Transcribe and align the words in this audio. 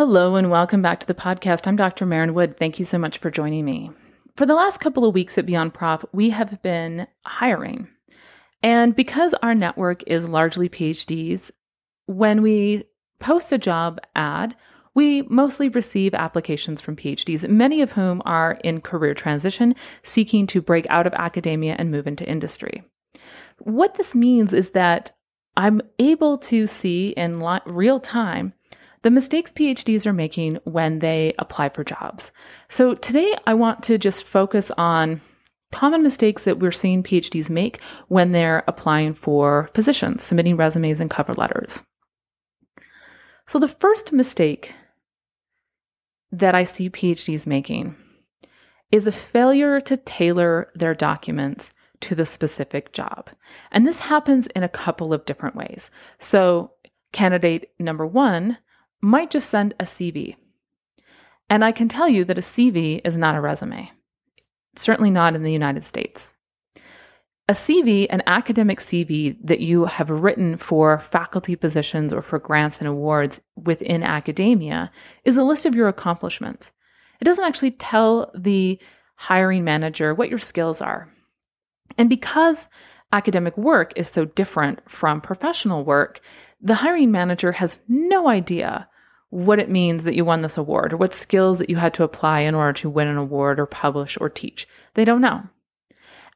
Hello, 0.00 0.36
and 0.36 0.50
welcome 0.50 0.80
back 0.80 0.98
to 1.00 1.06
the 1.06 1.12
podcast. 1.12 1.66
I'm 1.66 1.76
Dr. 1.76 2.06
Maren 2.06 2.32
Wood. 2.32 2.56
Thank 2.58 2.78
you 2.78 2.86
so 2.86 2.96
much 2.96 3.18
for 3.18 3.30
joining 3.30 3.66
me. 3.66 3.90
For 4.34 4.46
the 4.46 4.54
last 4.54 4.80
couple 4.80 5.04
of 5.04 5.12
weeks 5.12 5.36
at 5.36 5.44
Beyond 5.44 5.74
Prof, 5.74 6.06
we 6.10 6.30
have 6.30 6.62
been 6.62 7.06
hiring. 7.26 7.86
And 8.62 8.96
because 8.96 9.34
our 9.42 9.54
network 9.54 10.02
is 10.06 10.26
largely 10.26 10.70
PhDs, 10.70 11.50
when 12.06 12.40
we 12.40 12.84
post 13.18 13.52
a 13.52 13.58
job 13.58 14.00
ad, 14.16 14.56
we 14.94 15.20
mostly 15.28 15.68
receive 15.68 16.14
applications 16.14 16.80
from 16.80 16.96
PhDs, 16.96 17.46
many 17.46 17.82
of 17.82 17.92
whom 17.92 18.22
are 18.24 18.52
in 18.64 18.80
career 18.80 19.12
transition, 19.12 19.74
seeking 20.02 20.46
to 20.46 20.62
break 20.62 20.86
out 20.88 21.06
of 21.06 21.12
academia 21.12 21.76
and 21.78 21.90
move 21.90 22.06
into 22.06 22.26
industry. 22.26 22.82
What 23.58 23.96
this 23.96 24.14
means 24.14 24.54
is 24.54 24.70
that 24.70 25.14
I'm 25.58 25.82
able 25.98 26.38
to 26.38 26.66
see 26.66 27.10
in 27.18 27.46
real 27.66 28.00
time 28.00 28.54
the 29.02 29.10
mistakes 29.10 29.50
PhDs 29.52 30.06
are 30.06 30.12
making 30.12 30.58
when 30.64 30.98
they 30.98 31.34
apply 31.38 31.70
for 31.70 31.84
jobs. 31.84 32.30
So 32.68 32.94
today 32.94 33.34
I 33.46 33.54
want 33.54 33.82
to 33.84 33.98
just 33.98 34.24
focus 34.24 34.70
on 34.76 35.20
common 35.72 36.02
mistakes 36.02 36.44
that 36.44 36.58
we're 36.58 36.72
seeing 36.72 37.02
PhDs 37.02 37.48
make 37.48 37.80
when 38.08 38.32
they're 38.32 38.64
applying 38.66 39.14
for 39.14 39.70
positions, 39.72 40.22
submitting 40.22 40.56
resumes 40.56 41.00
and 41.00 41.10
cover 41.10 41.32
letters. 41.34 41.82
So 43.46 43.58
the 43.58 43.68
first 43.68 44.12
mistake 44.12 44.72
that 46.32 46.54
I 46.54 46.64
see 46.64 46.90
PhDs 46.90 47.46
making 47.46 47.96
is 48.92 49.06
a 49.06 49.12
failure 49.12 49.80
to 49.80 49.96
tailor 49.96 50.70
their 50.74 50.94
documents 50.94 51.72
to 52.00 52.14
the 52.14 52.26
specific 52.26 52.92
job. 52.92 53.30
And 53.70 53.86
this 53.86 54.00
happens 54.00 54.46
in 54.48 54.62
a 54.62 54.68
couple 54.68 55.12
of 55.12 55.24
different 55.26 55.56
ways. 55.56 55.90
So, 56.18 56.72
candidate 57.12 57.70
number 57.78 58.06
one 58.06 58.58
might 59.00 59.30
just 59.30 59.50
send 59.50 59.74
a 59.80 59.84
CV. 59.84 60.36
And 61.48 61.64
I 61.64 61.72
can 61.72 61.88
tell 61.88 62.08
you 62.08 62.24
that 62.24 62.38
a 62.38 62.42
CV 62.42 63.00
is 63.04 63.16
not 63.16 63.34
a 63.34 63.40
resume, 63.40 63.90
certainly 64.76 65.10
not 65.10 65.34
in 65.34 65.42
the 65.42 65.52
United 65.52 65.84
States. 65.84 66.32
A 67.48 67.52
CV, 67.52 68.06
an 68.10 68.22
academic 68.28 68.78
CV 68.78 69.36
that 69.42 69.58
you 69.58 69.86
have 69.86 70.08
written 70.08 70.56
for 70.56 71.00
faculty 71.10 71.56
positions 71.56 72.12
or 72.12 72.22
for 72.22 72.38
grants 72.38 72.78
and 72.78 72.86
awards 72.86 73.40
within 73.56 74.04
academia, 74.04 74.92
is 75.24 75.36
a 75.36 75.42
list 75.42 75.66
of 75.66 75.74
your 75.74 75.88
accomplishments. 75.88 76.70
It 77.20 77.24
doesn't 77.24 77.44
actually 77.44 77.72
tell 77.72 78.30
the 78.36 78.78
hiring 79.16 79.64
manager 79.64 80.14
what 80.14 80.30
your 80.30 80.38
skills 80.38 80.80
are. 80.80 81.12
And 81.98 82.08
because 82.08 82.68
academic 83.12 83.56
work 83.58 83.92
is 83.96 84.08
so 84.08 84.24
different 84.24 84.88
from 84.88 85.20
professional 85.20 85.84
work, 85.84 86.20
the 86.60 86.74
hiring 86.74 87.10
manager 87.10 87.50
has 87.52 87.80
no 87.88 88.28
idea 88.28 88.88
what 89.30 89.60
it 89.60 89.70
means 89.70 90.04
that 90.04 90.14
you 90.14 90.24
won 90.24 90.42
this 90.42 90.58
award 90.58 90.92
or 90.92 90.96
what 90.96 91.14
skills 91.14 91.58
that 91.58 91.70
you 91.70 91.76
had 91.76 91.94
to 91.94 92.02
apply 92.02 92.40
in 92.40 92.54
order 92.54 92.72
to 92.72 92.90
win 92.90 93.08
an 93.08 93.16
award 93.16 93.58
or 93.58 93.66
publish 93.66 94.18
or 94.20 94.28
teach. 94.28 94.68
They 94.94 95.04
don't 95.04 95.20
know. 95.20 95.42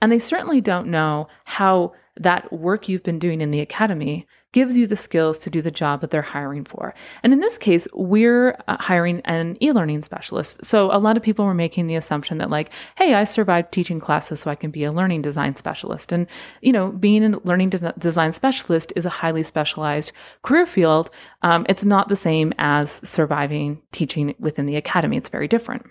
And 0.00 0.10
they 0.10 0.18
certainly 0.18 0.60
don't 0.60 0.88
know 0.88 1.28
how 1.44 1.92
that 2.16 2.52
work 2.52 2.88
you've 2.88 3.02
been 3.02 3.18
doing 3.18 3.40
in 3.40 3.50
the 3.50 3.60
academy 3.60 4.26
gives 4.54 4.76
you 4.76 4.86
the 4.86 4.96
skills 4.96 5.36
to 5.36 5.50
do 5.50 5.60
the 5.60 5.70
job 5.70 6.00
that 6.00 6.12
they're 6.12 6.22
hiring 6.22 6.64
for. 6.64 6.94
And 7.24 7.32
in 7.32 7.40
this 7.40 7.58
case, 7.58 7.88
we're 7.92 8.56
uh, 8.68 8.76
hiring 8.78 9.20
an 9.24 9.58
e 9.60 9.72
learning 9.72 10.02
specialist. 10.02 10.64
So 10.64 10.92
a 10.92 10.98
lot 10.98 11.16
of 11.16 11.24
people 11.24 11.44
were 11.44 11.54
making 11.54 11.88
the 11.88 11.96
assumption 11.96 12.38
that, 12.38 12.50
like, 12.50 12.70
hey, 12.96 13.14
I 13.14 13.24
survived 13.24 13.72
teaching 13.72 13.98
classes, 13.98 14.40
so 14.40 14.50
I 14.52 14.54
can 14.54 14.70
be 14.70 14.84
a 14.84 14.92
learning 14.92 15.22
design 15.22 15.56
specialist. 15.56 16.12
And, 16.12 16.28
you 16.62 16.72
know, 16.72 16.92
being 16.92 17.34
a 17.34 17.38
learning 17.40 17.70
de- 17.70 17.94
design 17.98 18.32
specialist 18.32 18.92
is 18.94 19.04
a 19.04 19.10
highly 19.10 19.42
specialized 19.42 20.12
career 20.42 20.66
field. 20.66 21.10
Um, 21.42 21.66
it's 21.68 21.84
not 21.84 22.08
the 22.08 22.16
same 22.16 22.54
as 22.56 23.00
surviving 23.02 23.82
teaching 23.90 24.36
within 24.38 24.66
the 24.66 24.76
academy, 24.76 25.16
it's 25.16 25.28
very 25.28 25.48
different. 25.48 25.84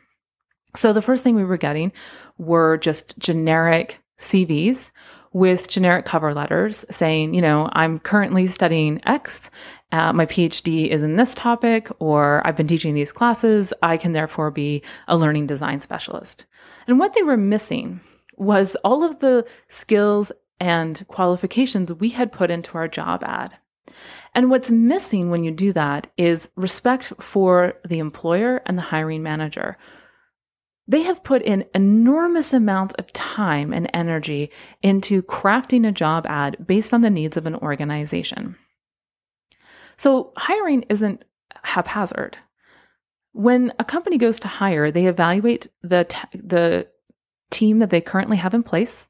So 0.74 0.94
the 0.94 1.01
first 1.01 1.22
thing 1.22 1.35
we 1.35 1.44
were 1.44 1.57
getting 1.57 1.91
were 2.38 2.78
just 2.78 3.19
generic 3.19 4.00
CVs 4.19 4.90
with 5.33 5.67
generic 5.67 6.05
cover 6.05 6.33
letters 6.33 6.85
saying, 6.89 7.33
you 7.33 7.41
know, 7.41 7.69
I'm 7.73 7.99
currently 7.99 8.47
studying 8.47 9.01
X, 9.05 9.49
uh, 9.91 10.11
my 10.13 10.25
PhD 10.25 10.89
is 10.89 11.03
in 11.03 11.17
this 11.17 11.35
topic, 11.35 11.89
or 11.99 12.45
I've 12.45 12.55
been 12.55 12.67
teaching 12.67 12.95
these 12.95 13.11
classes. 13.11 13.73
I 13.83 13.97
can 13.97 14.13
therefore 14.13 14.49
be 14.49 14.81
a 15.07 15.17
learning 15.17 15.45
design 15.47 15.81
specialist. 15.81 16.45
And 16.88 16.97
what 16.97 17.13
they 17.13 17.21
were 17.21 17.38
missing 17.38 18.01
was 18.35 18.75
all 18.83 19.03
of 19.03 19.19
the 19.19 19.45
skills 19.69 20.31
and 20.59 21.05
qualifications 21.07 21.94
we 21.94 22.09
had 22.09 22.31
put 22.31 22.50
into 22.50 22.77
our 22.77 22.88
job 22.88 23.23
ad. 23.23 23.55
And 24.33 24.50
what's 24.50 24.71
missing 24.71 25.29
when 25.29 25.44
you 25.44 25.51
do 25.51 25.73
that 25.73 26.07
is 26.17 26.50
respect 26.55 27.13
for 27.21 27.73
the 27.88 28.00
employer 28.00 28.61
and 28.65 28.77
the 28.77 28.83
hiring 28.83 29.21
manager 29.21 29.77
they 30.88 31.03
have 31.03 31.23
put 31.23 31.41
in 31.41 31.66
enormous 31.73 32.51
amounts 32.53 32.94
of 32.97 33.11
time 33.13 33.73
and 33.73 33.89
energy 33.94 34.51
into 34.81 35.21
crafting 35.23 35.88
a 35.88 35.91
job 35.91 36.25
ad 36.27 36.57
based 36.66 36.94
on 36.94 37.01
the 37.01 37.09
needs 37.09 37.38
of 37.38 37.45
an 37.45 37.55
organization. 37.55 38.55
So, 39.97 40.33
hiring 40.38 40.83
isn't 40.89 41.23
haphazard. 41.63 42.38
When 43.31 43.73
a 43.79 43.85
company 43.85 44.17
goes 44.17 44.39
to 44.41 44.47
hire, 44.47 44.91
they 44.91 45.05
evaluate 45.05 45.67
the, 45.81 46.05
t- 46.05 46.38
the 46.38 46.88
team 47.50 47.79
that 47.79 47.89
they 47.89 48.01
currently 48.01 48.38
have 48.38 48.53
in 48.53 48.63
place 48.63 49.07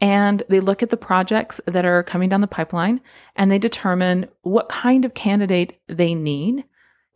and 0.00 0.42
they 0.48 0.60
look 0.60 0.82
at 0.82 0.90
the 0.90 0.96
projects 0.96 1.60
that 1.66 1.86
are 1.86 2.02
coming 2.02 2.28
down 2.28 2.42
the 2.42 2.46
pipeline 2.46 3.00
and 3.34 3.50
they 3.50 3.58
determine 3.58 4.28
what 4.42 4.68
kind 4.68 5.04
of 5.04 5.14
candidate 5.14 5.78
they 5.88 6.14
need 6.14 6.64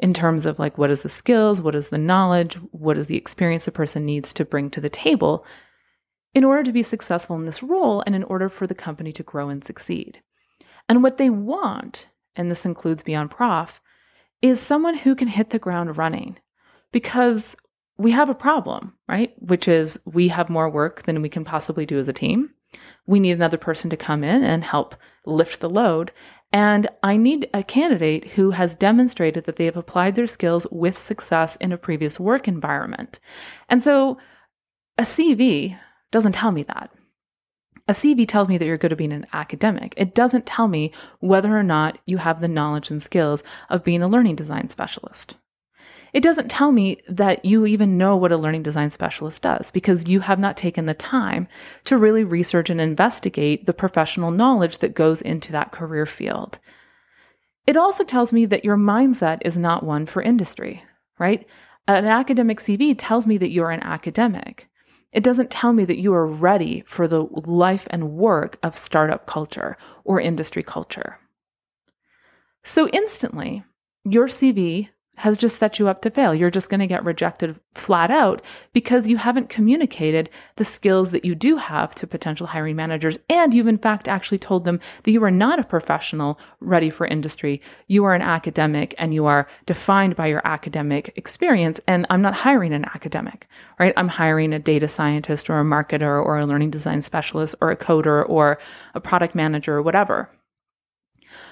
in 0.00 0.14
terms 0.14 0.46
of 0.46 0.58
like 0.58 0.78
what 0.78 0.90
is 0.90 1.02
the 1.02 1.08
skills, 1.08 1.60
what 1.60 1.74
is 1.74 1.88
the 1.88 1.98
knowledge, 1.98 2.54
what 2.72 2.98
is 2.98 3.06
the 3.06 3.16
experience 3.16 3.66
the 3.66 3.70
person 3.70 4.04
needs 4.04 4.32
to 4.32 4.44
bring 4.44 4.70
to 4.70 4.80
the 4.80 4.90
table 4.90 5.44
in 6.34 6.44
order 6.44 6.62
to 6.62 6.72
be 6.72 6.82
successful 6.82 7.36
in 7.36 7.46
this 7.46 7.62
role 7.62 8.02
and 8.06 8.14
in 8.14 8.24
order 8.24 8.48
for 8.48 8.66
the 8.66 8.74
company 8.74 9.12
to 9.12 9.22
grow 9.22 9.48
and 9.48 9.64
succeed. 9.64 10.20
And 10.88 11.02
what 11.02 11.18
they 11.18 11.30
want, 11.30 12.06
and 12.34 12.50
this 12.50 12.64
includes 12.64 13.02
Beyond 13.02 13.30
Prof, 13.30 13.80
is 14.42 14.60
someone 14.60 14.96
who 14.96 15.14
can 15.14 15.28
hit 15.28 15.50
the 15.50 15.58
ground 15.58 15.96
running 15.96 16.38
because 16.92 17.54
we 17.98 18.12
have 18.12 18.30
a 18.30 18.34
problem, 18.34 18.94
right? 19.08 19.34
Which 19.38 19.68
is 19.68 19.98
we 20.06 20.28
have 20.28 20.48
more 20.48 20.70
work 20.70 21.02
than 21.02 21.20
we 21.20 21.28
can 21.28 21.44
possibly 21.44 21.84
do 21.84 21.98
as 21.98 22.08
a 22.08 22.12
team. 22.12 22.50
We 23.06 23.20
need 23.20 23.32
another 23.32 23.58
person 23.58 23.90
to 23.90 23.96
come 23.96 24.24
in 24.24 24.42
and 24.42 24.64
help 24.64 24.94
lift 25.26 25.60
the 25.60 25.68
load. 25.68 26.12
And 26.52 26.88
I 27.02 27.16
need 27.16 27.48
a 27.54 27.62
candidate 27.62 28.32
who 28.32 28.50
has 28.50 28.74
demonstrated 28.74 29.44
that 29.44 29.56
they 29.56 29.66
have 29.66 29.76
applied 29.76 30.16
their 30.16 30.26
skills 30.26 30.66
with 30.70 30.98
success 30.98 31.56
in 31.60 31.72
a 31.72 31.78
previous 31.78 32.18
work 32.18 32.48
environment. 32.48 33.20
And 33.68 33.84
so 33.84 34.18
a 34.98 35.02
CV 35.02 35.78
doesn't 36.10 36.32
tell 36.32 36.50
me 36.50 36.64
that. 36.64 36.90
A 37.86 37.92
CV 37.92 38.26
tells 38.26 38.48
me 38.48 38.58
that 38.58 38.64
you're 38.64 38.78
good 38.78 38.92
at 38.92 38.98
being 38.98 39.12
an 39.12 39.26
academic. 39.32 39.94
It 39.96 40.14
doesn't 40.14 40.46
tell 40.46 40.68
me 40.68 40.92
whether 41.20 41.56
or 41.56 41.62
not 41.62 41.98
you 42.06 42.18
have 42.18 42.40
the 42.40 42.48
knowledge 42.48 42.90
and 42.90 43.02
skills 43.02 43.42
of 43.68 43.84
being 43.84 44.02
a 44.02 44.08
learning 44.08 44.36
design 44.36 44.68
specialist. 44.68 45.34
It 46.12 46.22
doesn't 46.22 46.50
tell 46.50 46.72
me 46.72 47.00
that 47.08 47.44
you 47.44 47.66
even 47.66 47.96
know 47.96 48.16
what 48.16 48.32
a 48.32 48.36
learning 48.36 48.62
design 48.62 48.90
specialist 48.90 49.42
does 49.42 49.70
because 49.70 50.08
you 50.08 50.20
have 50.20 50.38
not 50.38 50.56
taken 50.56 50.86
the 50.86 50.94
time 50.94 51.46
to 51.84 51.96
really 51.96 52.24
research 52.24 52.68
and 52.70 52.80
investigate 52.80 53.66
the 53.66 53.72
professional 53.72 54.30
knowledge 54.30 54.78
that 54.78 54.94
goes 54.94 55.22
into 55.22 55.52
that 55.52 55.72
career 55.72 56.06
field. 56.06 56.58
It 57.66 57.76
also 57.76 58.02
tells 58.02 58.32
me 58.32 58.46
that 58.46 58.64
your 58.64 58.76
mindset 58.76 59.38
is 59.44 59.56
not 59.56 59.84
one 59.84 60.06
for 60.06 60.22
industry, 60.22 60.82
right? 61.18 61.46
An 61.86 62.06
academic 62.06 62.60
CV 62.60 62.94
tells 62.98 63.26
me 63.26 63.38
that 63.38 63.50
you're 63.50 63.70
an 63.70 63.82
academic. 63.82 64.68
It 65.12 65.24
doesn't 65.24 65.50
tell 65.50 65.72
me 65.72 65.84
that 65.84 65.98
you 65.98 66.12
are 66.14 66.26
ready 66.26 66.84
for 66.86 67.08
the 67.08 67.22
life 67.22 67.86
and 67.90 68.12
work 68.12 68.58
of 68.62 68.76
startup 68.76 69.26
culture 69.26 69.76
or 70.04 70.20
industry 70.20 70.62
culture. 70.62 71.18
So 72.62 72.88
instantly, 72.88 73.64
your 74.04 74.28
CV 74.28 74.88
has 75.20 75.36
just 75.36 75.58
set 75.58 75.78
you 75.78 75.86
up 75.86 76.00
to 76.00 76.10
fail. 76.10 76.34
You're 76.34 76.50
just 76.50 76.70
going 76.70 76.80
to 76.80 76.86
get 76.86 77.04
rejected 77.04 77.60
flat 77.74 78.10
out 78.10 78.40
because 78.72 79.06
you 79.06 79.18
haven't 79.18 79.50
communicated 79.50 80.30
the 80.56 80.64
skills 80.64 81.10
that 81.10 81.26
you 81.26 81.34
do 81.34 81.58
have 81.58 81.94
to 81.96 82.06
potential 82.06 82.46
hiring 82.46 82.74
managers. 82.74 83.18
And 83.28 83.52
you've, 83.52 83.66
in 83.66 83.76
fact, 83.76 84.08
actually 84.08 84.38
told 84.38 84.64
them 84.64 84.80
that 85.02 85.10
you 85.10 85.22
are 85.22 85.30
not 85.30 85.58
a 85.58 85.64
professional 85.64 86.38
ready 86.60 86.88
for 86.88 87.06
industry. 87.06 87.60
You 87.86 88.04
are 88.04 88.14
an 88.14 88.22
academic 88.22 88.94
and 88.96 89.12
you 89.12 89.26
are 89.26 89.46
defined 89.66 90.16
by 90.16 90.28
your 90.28 90.40
academic 90.46 91.12
experience. 91.16 91.80
And 91.86 92.06
I'm 92.08 92.22
not 92.22 92.34
hiring 92.34 92.72
an 92.72 92.86
academic, 92.86 93.46
right? 93.78 93.92
I'm 93.98 94.08
hiring 94.08 94.54
a 94.54 94.58
data 94.58 94.88
scientist 94.88 95.50
or 95.50 95.60
a 95.60 95.64
marketer 95.64 96.24
or 96.24 96.38
a 96.38 96.46
learning 96.46 96.70
design 96.70 97.02
specialist 97.02 97.54
or 97.60 97.70
a 97.70 97.76
coder 97.76 98.26
or 98.26 98.58
a 98.94 99.00
product 99.00 99.34
manager 99.34 99.76
or 99.76 99.82
whatever. 99.82 100.30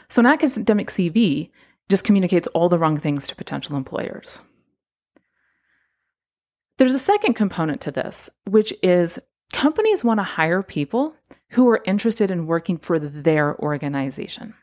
So, 0.08 0.20
an 0.20 0.26
academic 0.26 0.88
CV 0.88 1.50
just 1.88 2.04
communicates 2.04 2.46
all 2.48 2.68
the 2.68 2.78
wrong 2.78 2.98
things 2.98 3.26
to 3.28 3.36
potential 3.36 3.76
employers. 3.76 4.40
There's 6.76 6.94
a 6.94 6.98
second 6.98 7.34
component 7.34 7.80
to 7.82 7.90
this, 7.90 8.30
which 8.44 8.72
is 8.82 9.18
companies 9.52 10.04
want 10.04 10.20
to 10.20 10.24
hire 10.24 10.62
people 10.62 11.14
who 11.50 11.68
are 11.68 11.82
interested 11.84 12.30
in 12.30 12.46
working 12.46 12.78
for 12.78 12.98
their 12.98 13.58
organization. 13.58 14.54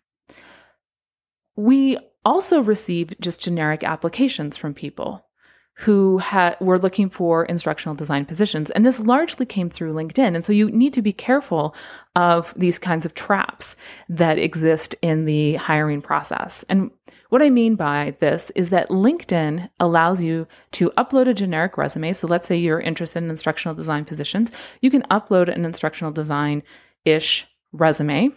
We 1.55 1.97
also 2.23 2.61
receive 2.61 3.13
just 3.19 3.41
generic 3.41 3.83
applications 3.83 4.57
from 4.57 4.73
people 4.73 5.24
who 5.79 6.21
were 6.61 6.79
looking 6.79 7.09
for 7.09 7.43
instructional 7.45 7.95
design 7.95 8.25
positions. 8.25 8.69
And 8.69 8.85
this 8.85 8.99
largely 8.99 9.45
came 9.45 9.69
through 9.69 9.93
LinkedIn. 9.93 10.33
And 10.35 10.45
so 10.45 10.53
you 10.53 10.71
need 10.71 10.93
to 10.93 11.01
be 11.01 11.11
careful 11.11 11.75
of 12.15 12.53
these 12.55 12.79
kinds 12.79 13.05
of 13.05 13.13
traps 13.13 13.75
that 14.07 14.37
exist 14.37 14.95
in 15.01 15.25
the 15.25 15.55
hiring 15.55 16.01
process. 16.01 16.63
And 16.69 16.91
what 17.29 17.41
I 17.41 17.49
mean 17.49 17.75
by 17.75 18.15
this 18.21 18.51
is 18.55 18.69
that 18.69 18.89
LinkedIn 18.89 19.69
allows 19.79 20.21
you 20.21 20.47
to 20.73 20.91
upload 20.91 21.27
a 21.27 21.33
generic 21.33 21.77
resume. 21.77 22.13
So 22.13 22.27
let's 22.27 22.47
say 22.47 22.55
you're 22.55 22.79
interested 22.79 23.21
in 23.21 23.29
instructional 23.29 23.75
design 23.75 24.05
positions. 24.05 24.51
You 24.79 24.89
can 24.89 25.01
upload 25.11 25.53
an 25.53 25.65
instructional 25.65 26.13
design 26.13 26.63
ish 27.03 27.47
resume 27.73 28.31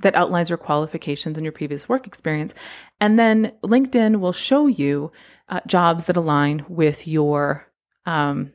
that 0.00 0.14
outlines 0.14 0.50
your 0.50 0.58
qualifications 0.58 1.36
and 1.36 1.44
your 1.44 1.52
previous 1.52 1.88
work 1.88 2.06
experience. 2.06 2.54
And 3.00 3.18
then 3.18 3.52
LinkedIn 3.62 4.20
will 4.20 4.32
show 4.32 4.66
you 4.66 5.12
uh, 5.48 5.60
jobs 5.66 6.04
that 6.04 6.16
align 6.16 6.64
with 6.68 7.06
your 7.06 7.66
um, 8.06 8.52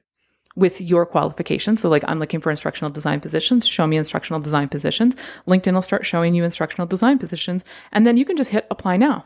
with 0.56 0.82
your 0.82 1.06
qualifications. 1.06 1.82
So, 1.82 1.90
like, 1.90 2.04
I'm 2.08 2.20
looking 2.20 2.42
for 2.42 2.52
instructional 2.52 2.92
design 2.92 3.22
positions. 3.22 3.66
Show 3.66 3.88
me 3.88 3.98
instructional 3.98 4.40
design 4.42 4.68
positions. 4.68 5.16
LinkedIn 5.48 5.74
will 5.74 5.82
start 5.82 6.06
showing 6.06 6.34
you 6.34 6.44
instructional 6.44 6.88
design 6.88 7.18
positions, 7.18 7.64
and 7.92 8.06
then 8.06 8.18
you 8.18 8.26
can 8.26 8.38
just 8.38 8.50
hit 8.50 8.68
apply 8.70 8.98
now. 8.98 9.26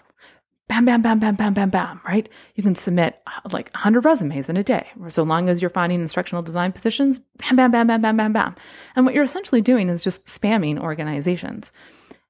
Bam, 0.70 0.86
bam, 0.86 1.02
bam, 1.02 1.20
bam, 1.20 1.36
bam, 1.36 1.54
bam, 1.54 1.70
bam. 1.70 2.00
Right? 2.08 2.30
You 2.56 2.64
can 2.64 2.76
submit 2.76 3.22
uh, 3.28 3.50
like 3.52 3.70
100 3.74 4.06
resumes 4.06 4.48
in 4.48 4.56
a 4.56 4.64
day, 4.64 4.88
so 5.10 5.24
long 5.24 5.50
as 5.50 5.62
you're 5.62 5.70
finding 5.70 6.02
instructional 6.02 6.42
design 6.42 6.72
positions. 6.72 7.20
Bam, 7.38 7.56
bam, 7.56 7.72
bam, 7.72 7.88
bam, 7.88 8.02
bam, 8.02 8.16
bam, 8.16 8.32
bam. 8.32 8.56
And 8.96 9.06
what 9.06 9.14
you're 9.14 9.26
essentially 9.26 9.62
doing 9.62 9.90
is 9.90 10.04
just 10.04 10.26
spamming 10.26 10.80
organizations. 10.80 11.72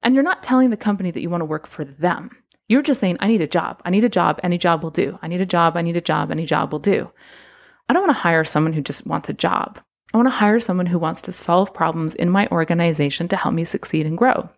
And 0.04 0.14
you're 0.14 0.22
not 0.22 0.42
telling 0.42 0.70
the 0.70 0.76
company 0.76 1.10
that 1.10 1.20
you 1.20 1.30
want 1.30 1.40
to 1.40 1.46
work 1.46 1.66
for 1.66 1.84
them. 1.84 2.30
You're 2.68 2.82
just 2.82 3.00
saying, 3.00 3.16
I 3.20 3.26
need 3.26 3.40
a 3.40 3.46
job. 3.46 3.82
I 3.84 3.90
need 3.90 4.04
a 4.04 4.08
job. 4.08 4.38
Any 4.42 4.58
job 4.58 4.82
will 4.82 4.90
do. 4.90 5.18
I 5.22 5.28
need 5.28 5.40
a 5.40 5.46
job. 5.46 5.76
I 5.76 5.82
need 5.82 5.96
a 5.96 6.02
job. 6.02 6.30
Any 6.30 6.46
job 6.46 6.72
will 6.72 6.78
do. 6.78 7.10
I 7.88 7.92
don't 7.92 8.02
want 8.02 8.16
to 8.16 8.22
hire 8.22 8.44
someone 8.44 8.74
who 8.74 8.82
just 8.82 9.06
wants 9.06 9.28
a 9.28 9.34
job. 9.34 9.80
I 10.12 10.16
want 10.16 10.26
to 10.26 10.38
hire 10.38 10.60
someone 10.60 10.86
who 10.86 10.98
wants 10.98 11.20
to 11.22 11.32
solve 11.32 11.74
problems 11.74 12.14
in 12.14 12.30
my 12.30 12.46
organization 12.48 13.28
to 13.28 13.36
help 13.36 13.54
me 13.54 13.64
succeed 13.64 14.06
and 14.06 14.16
grow. 14.16 14.48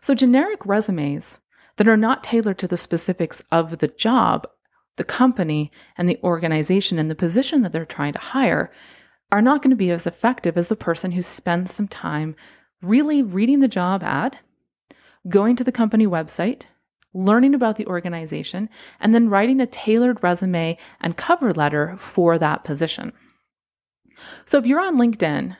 So, 0.00 0.14
generic 0.14 0.64
resumes 0.64 1.38
that 1.76 1.86
are 1.86 1.96
not 1.96 2.24
tailored 2.24 2.58
to 2.58 2.68
the 2.68 2.76
specifics 2.76 3.42
of 3.52 3.78
the 3.78 3.88
job, 3.88 4.48
the 4.96 5.04
company, 5.04 5.70
and 5.96 6.08
the 6.08 6.18
organization 6.24 6.98
and 6.98 7.10
the 7.10 7.14
position 7.14 7.62
that 7.62 7.72
they're 7.72 7.84
trying 7.84 8.14
to 8.14 8.18
hire 8.18 8.72
are 9.30 9.42
not 9.42 9.62
going 9.62 9.70
to 9.70 9.76
be 9.76 9.90
as 9.90 10.06
effective 10.06 10.56
as 10.56 10.68
the 10.68 10.76
person 10.76 11.12
who 11.12 11.22
spends 11.22 11.74
some 11.74 11.88
time 11.88 12.34
really 12.82 13.22
reading 13.22 13.60
the 13.60 13.68
job 13.68 14.02
ad, 14.02 14.38
going 15.28 15.56
to 15.56 15.64
the 15.64 15.72
company 15.72 16.06
website, 16.06 16.62
learning 17.14 17.54
about 17.54 17.76
the 17.76 17.86
organization, 17.86 18.68
and 19.00 19.14
then 19.14 19.28
writing 19.28 19.60
a 19.60 19.66
tailored 19.66 20.22
resume 20.22 20.76
and 21.00 21.16
cover 21.16 21.52
letter 21.52 21.96
for 22.00 22.38
that 22.38 22.64
position. 22.64 23.12
So 24.46 24.58
if 24.58 24.66
you're 24.66 24.80
on 24.80 24.96
LinkedIn 24.96 25.56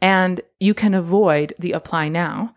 and 0.00 0.40
you 0.60 0.74
can 0.74 0.94
avoid 0.94 1.54
the 1.58 1.72
apply 1.72 2.08
now 2.08 2.54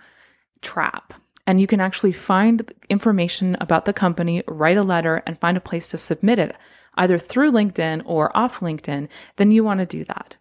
trap, 0.62 1.14
and 1.48 1.60
you 1.60 1.68
can 1.68 1.82
actually 1.82 2.14
find 2.14 2.72
information 2.90 3.58
about 3.60 3.86
the 3.86 3.94
company, 3.94 4.44
write 4.48 4.78
a 4.78 4.84
letter, 4.84 5.24
and 5.26 5.40
find 5.40 5.58
a 5.58 5.62
place 5.62 5.88
to 5.88 5.98
submit 5.98 6.38
it, 6.38 6.56
either 6.96 7.18
through 7.18 7.52
LinkedIn 7.52 8.04
or 8.06 8.36
off 8.38 8.60
LinkedIn, 8.60 9.08
then 9.38 9.52
you 9.52 9.64
want 9.64 9.80
to 9.80 9.86
do 9.86 10.04
that. 10.06 10.36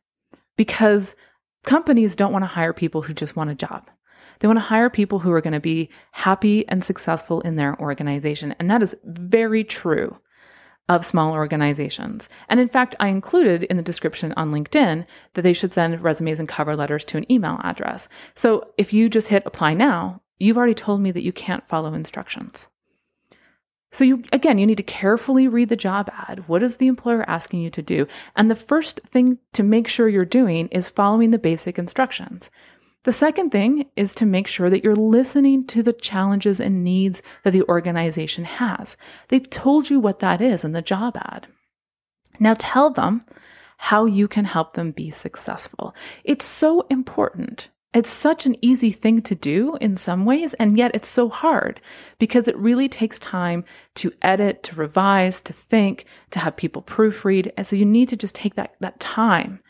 Because 0.57 1.15
companies 1.65 2.17
don't 2.17 2.33
want 2.33 2.43
to 2.43 2.49
hire 2.49 2.73
people 2.73 3.03
who 3.03 3.15
just 3.15 3.37
want 3.37 3.51
a 3.51 3.55
job. 3.55 3.91
They 4.41 4.49
want 4.49 4.59
to 4.59 4.65
hire 4.65 4.91
people 4.91 5.19
who 5.19 5.33
are 5.33 5.41
going 5.41 5.53
to 5.53 5.61
be 5.61 5.91
happy 6.12 6.67
and 6.69 6.83
successful 6.83 7.41
in 7.43 7.57
their 7.57 7.79
organization. 7.81 8.55
And 8.59 8.71
that 8.71 8.83
is 8.83 8.95
very 9.05 9.65
true 9.65 10.17
of 10.89 11.07
small 11.07 11.33
organizations. 11.33 12.29
And 12.49 12.59
in 12.59 12.69
fact, 12.69 12.97
I 12.99 13.09
included 13.09 13.62
in 13.65 13.77
the 13.77 13.83
description 13.83 14.35
on 14.37 14.51
LinkedIn 14.51 15.07
that 15.35 15.43
they 15.43 15.53
should 15.53 15.73
send 15.73 16.03
resumes 16.03 16.41
and 16.41 16.49
cover 16.49 16.75
letters 16.75 17.05
to 17.07 17.19
an 17.19 17.31
email 17.31 17.61
address. 17.63 18.09
So 18.35 18.73
if 18.77 18.93
you 18.93 19.09
just 19.09 19.29
hit 19.29 19.45
apply 19.47 19.75
now, 19.75 20.21
you've 20.39 20.56
already 20.56 20.75
told 20.75 21.01
me 21.01 21.13
that 21.13 21.23
you 21.23 21.33
can't 21.33 21.69
follow 21.69 21.95
instructions. 21.95 22.67
So 23.93 24.05
you 24.05 24.23
again, 24.33 24.59
you 24.59 24.67
need 24.67 24.77
to 24.77 24.83
carefully 24.83 25.49
read 25.49 25.69
the 25.69 25.77
job 25.77 26.11
ad. 26.13 26.49
What 26.49 26.63
is 26.63 26.77
the 26.77 26.87
employer 26.87 27.29
asking 27.29 27.61
you 27.61 27.71
to 27.71 27.83
do? 27.83 28.07
And 28.37 28.51
the 28.51 28.57
first 28.57 29.01
thing 29.11 29.39
to 29.53 29.63
make 29.63 29.89
sure 29.89 30.09
you're 30.09 30.25
doing 30.25 30.69
is 30.69 30.89
following 30.89 31.31
the 31.31 31.39
basic 31.39 31.79
instructions. 31.79 32.51
The 33.05 33.13
second 33.13 33.51
thing 33.51 33.87
is 33.97 34.15
to 34.15 34.27
make 34.27 34.47
sure 34.47 34.69
that 34.69 34.85
you're 34.85 34.95
listening 34.95 35.67
to 35.69 35.83
the 35.83 35.95
challenges 35.95 36.61
and 36.61 36.85
needs 36.85 37.23
that 37.45 37.53
the 37.53 37.63
organization 37.63 38.45
has. 38.45 38.97
They've 39.29 39.49
told 39.49 39.89
you 39.89 39.99
what 39.99 40.19
that 40.19 40.41
is 40.41 40.65
in 40.65 40.73
the 40.73 40.83
job 40.83 41.17
ad. 41.17 41.47
Now 42.39 42.55
tell 42.59 42.91
them 42.91 43.23
how 43.79 44.05
you 44.05 44.29
can 44.29 44.45
help 44.45 44.75
them 44.75 44.93
be 44.93 45.11
successful. 45.11 45.95
It's 46.23 46.45
so 46.45 46.87
important 46.91 47.69
it's 47.93 48.11
such 48.11 48.47
an 48.47 48.57
easy 48.65 48.93
thing 48.93 49.21
to 49.23 49.35
do 49.35 49.77
in 49.81 49.97
some 49.97 50.25
ways, 50.25 50.55
and 50.55 50.79
yet 50.79 50.93
it's 50.95 51.09
so 51.09 51.29
hard 51.29 51.81
because 52.21 52.47
it 52.47 52.57
really 52.57 52.89
takes 52.89 53.19
time 53.19 53.65
to 53.97 54.13
edit, 54.23 54.63
to 54.65 54.77
revise, 54.77 55.41
to 55.41 55.53
think, 55.53 56.05
to 56.31 56.39
have 56.39 56.57
people 56.57 56.83
proofread. 56.83 57.51
And 57.57 57.67
so 57.67 57.75
you 57.75 57.85
need 57.85 58.09
to 58.11 58.17
just 58.17 58.35
take 58.35 58.55
that, 58.55 58.77
that 58.79 59.01
time 59.01 59.61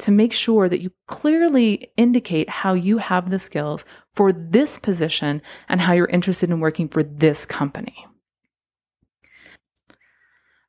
to 0.00 0.10
make 0.10 0.32
sure 0.32 0.68
that 0.68 0.80
you 0.80 0.90
clearly 1.06 1.90
indicate 1.96 2.50
how 2.50 2.74
you 2.74 2.98
have 2.98 3.30
the 3.30 3.38
skills 3.38 3.84
for 4.14 4.32
this 4.32 4.78
position 4.78 5.40
and 5.68 5.80
how 5.80 5.94
you're 5.94 6.06
interested 6.06 6.50
in 6.50 6.60
working 6.60 6.88
for 6.88 7.02
this 7.02 7.46
company. 7.46 8.06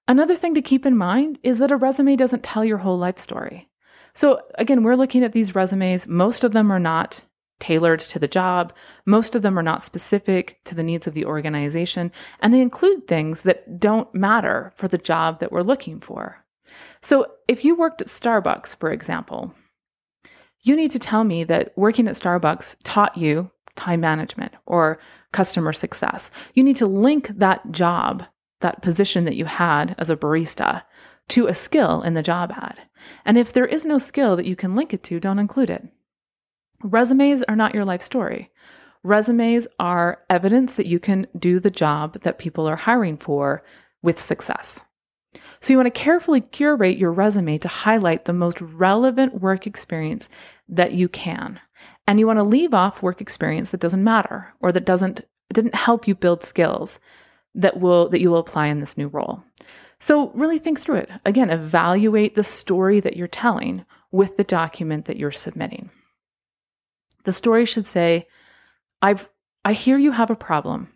Another 0.08 0.36
thing 0.36 0.56
to 0.56 0.62
keep 0.62 0.86
in 0.86 0.98
mind 0.98 1.40
is 1.44 1.58
that 1.60 1.72
a 1.72 1.78
resume 1.78 2.16
doesn't 2.16 2.44
tell 2.44 2.66
your 2.66 2.80
whole 2.80 2.98
life 2.98 3.20
story. 3.20 3.70
So, 4.14 4.42
again, 4.56 4.84
we're 4.84 4.96
looking 4.96 5.24
at 5.24 5.34
these 5.34 5.56
resumes. 5.56 6.08
Most 6.08 6.44
of 6.44 6.52
them 6.52 6.72
are 6.72 6.80
not 6.80 7.22
tailored 7.60 8.00
to 8.00 8.20
the 8.20 8.28
job, 8.28 8.74
most 9.06 9.36
of 9.36 9.44
them 9.44 9.58
are 9.58 9.64
not 9.64 9.84
specific 9.84 10.60
to 10.66 10.74
the 10.74 10.84
needs 10.84 11.06
of 11.06 11.14
the 11.14 11.26
organization, 11.26 12.12
and 12.40 12.52
they 12.52 12.60
include 12.60 13.08
things 13.08 13.44
that 13.44 13.80
don't 13.80 14.14
matter 14.16 14.74
for 14.76 14.88
the 14.88 14.98
job 14.98 15.40
that 15.40 15.52
we're 15.52 15.62
looking 15.62 16.00
for. 16.00 16.44
So, 17.02 17.28
if 17.48 17.64
you 17.64 17.76
worked 17.76 18.02
at 18.02 18.08
Starbucks, 18.08 18.76
for 18.78 18.92
example, 18.92 19.54
you 20.64 20.76
need 20.76 20.92
to 20.92 21.00
tell 21.00 21.24
me 21.24 21.44
that 21.46 21.72
working 21.78 22.08
at 22.08 22.16
Starbucks 22.16 22.76
taught 22.84 23.18
you 23.18 23.52
time 23.76 24.02
management 24.02 24.54
or 24.66 25.00
customer 25.32 25.74
success. 25.74 26.30
You 26.54 26.64
need 26.64 26.76
to 26.78 26.88
link 26.88 27.32
that 27.36 27.72
job, 27.72 28.24
that 28.60 28.82
position 28.82 29.26
that 29.26 29.36
you 29.36 29.46
had 29.46 29.96
as 29.98 30.10
a 30.10 30.16
barista, 30.16 30.84
to 31.32 31.48
a 31.48 31.54
skill 31.54 32.02
in 32.02 32.14
the 32.14 32.24
job 32.24 32.52
ad. 32.52 32.82
And 33.26 33.38
if 33.38 33.54
there 33.54 33.66
is 33.66 33.86
no 33.86 33.98
skill 33.98 34.36
that 34.36 34.46
you 34.46 34.56
can 34.56 34.76
link 34.76 34.94
it 34.94 35.04
to, 35.04 35.20
don't 35.20 35.40
include 35.40 35.70
it. 35.70 35.88
Resumes 36.84 37.44
are 37.48 37.56
not 37.56 37.74
your 37.74 37.86
life 37.86 38.02
story. 38.02 38.52
Resumes 39.04 39.66
are 39.80 40.20
evidence 40.30 40.74
that 40.74 40.88
you 40.88 41.00
can 41.00 41.28
do 41.38 41.60
the 41.60 41.72
job 41.72 42.22
that 42.24 42.38
people 42.38 42.68
are 42.68 42.76
hiring 42.76 43.18
for 43.18 43.64
with 44.02 44.22
success. 44.22 44.80
So 45.62 45.72
you 45.72 45.78
want 45.78 45.88
to 45.88 46.00
carefully 46.00 46.42
curate 46.42 46.98
your 46.98 47.12
resume 47.12 47.58
to 47.60 47.68
highlight 47.68 48.26
the 48.26 48.34
most 48.34 48.60
relevant 48.60 49.42
work 49.42 49.66
experience 49.66 50.28
that 50.68 50.94
you 50.94 51.08
can. 51.08 51.60
And 52.08 52.20
you 52.20 52.28
want 52.28 52.38
to 52.38 52.44
leave 52.44 52.74
off 52.74 53.02
work 53.02 53.22
experience 53.22 53.72
that 53.72 53.80
doesn't 53.80 54.04
matter 54.04 54.54
or 54.60 54.72
that 54.72 54.86
doesn't 54.86 55.22
didn't 55.54 55.76
help 55.76 56.08
you 56.08 56.16
build 56.16 56.44
skills 56.44 57.00
that 57.54 57.80
will 57.80 58.10
that 58.10 58.22
you 58.22 58.32
will 58.32 58.40
apply 58.40 58.68
in 58.68 58.80
this 58.80 58.98
new 58.98 59.08
role. 59.08 59.44
So, 60.02 60.32
really 60.32 60.60
think 60.60 60.80
through 60.80 60.98
it. 60.98 61.10
Again, 61.26 61.50
evaluate 61.50 62.36
the 62.36 62.44
story 62.44 63.00
that 63.00 63.16
you're 63.16 63.28
telling 63.28 63.86
with 64.12 64.36
the 64.36 64.44
document 64.44 65.06
that 65.06 65.16
you're 65.16 65.32
submitting. 65.32 65.92
The 67.24 67.32
story 67.32 67.66
should 67.66 67.88
say, 67.88 68.28
I've, 69.02 69.30
I 69.64 69.74
hear 69.74 69.98
you 69.98 70.12
have 70.12 70.32
a 70.32 70.36
problem. 70.36 70.90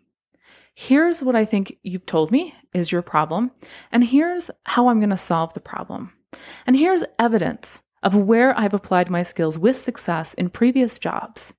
here's 0.76 1.24
what 1.24 1.36
I 1.36 1.46
think 1.46 1.78
you've 1.84 2.06
told 2.06 2.32
me 2.32 2.54
is 2.74 2.92
your 2.92 3.02
problem, 3.02 3.52
and 3.92 4.04
here's 4.04 4.52
how 4.66 4.90
I'm 4.90 5.00
going 5.00 5.10
to 5.10 5.18
solve 5.18 5.54
the 5.54 5.62
problem. 5.62 6.12
And 6.68 6.76
here's 6.76 7.04
evidence 7.18 7.80
of 8.04 8.14
where 8.14 8.58
I've 8.60 8.74
applied 8.74 9.10
my 9.10 9.24
skills 9.24 9.58
with 9.58 9.78
success 9.80 10.34
in 10.34 10.50
previous 10.50 11.00
jobs. 11.00 11.54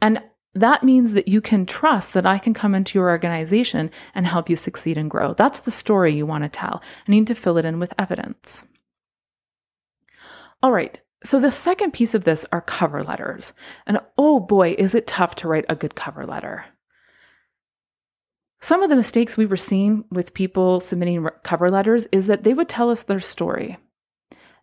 And 0.00 0.20
that 0.60 0.82
means 0.82 1.12
that 1.12 1.28
you 1.28 1.40
can 1.40 1.66
trust 1.66 2.12
that 2.12 2.26
I 2.26 2.38
can 2.38 2.54
come 2.54 2.74
into 2.74 2.98
your 2.98 3.08
organization 3.08 3.90
and 4.14 4.26
help 4.26 4.50
you 4.50 4.56
succeed 4.56 4.98
and 4.98 5.10
grow. 5.10 5.34
That's 5.34 5.60
the 5.60 5.70
story 5.70 6.14
you 6.14 6.26
want 6.26 6.44
to 6.44 6.48
tell. 6.48 6.82
I 7.06 7.10
need 7.10 7.26
to 7.28 7.34
fill 7.34 7.58
it 7.58 7.64
in 7.64 7.78
with 7.78 7.94
evidence. 7.98 8.64
All 10.62 10.72
right, 10.72 11.00
so 11.24 11.38
the 11.38 11.52
second 11.52 11.92
piece 11.92 12.14
of 12.14 12.24
this 12.24 12.46
are 12.52 12.60
cover 12.60 13.02
letters. 13.04 13.52
And 13.86 14.00
oh 14.16 14.40
boy, 14.40 14.74
is 14.78 14.94
it 14.94 15.06
tough 15.06 15.34
to 15.36 15.48
write 15.48 15.66
a 15.68 15.76
good 15.76 15.94
cover 15.94 16.26
letter. 16.26 16.64
Some 18.60 18.82
of 18.82 18.90
the 18.90 18.96
mistakes 18.96 19.36
we 19.36 19.46
were 19.46 19.56
seeing 19.56 20.04
with 20.10 20.34
people 20.34 20.80
submitting 20.80 21.28
cover 21.42 21.68
letters 21.68 22.06
is 22.10 22.26
that 22.26 22.42
they 22.42 22.54
would 22.54 22.68
tell 22.68 22.90
us 22.90 23.02
their 23.02 23.20
story. 23.20 23.78